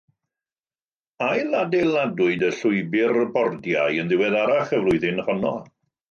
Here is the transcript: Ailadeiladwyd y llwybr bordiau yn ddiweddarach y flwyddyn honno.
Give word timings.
Ailadeiladwyd 1.25 2.45
y 2.47 2.49
llwybr 2.59 3.19
bordiau 3.35 3.99
yn 4.05 4.09
ddiweddarach 4.13 4.73
y 4.79 4.81
flwyddyn 4.87 5.21
honno. 5.29 5.53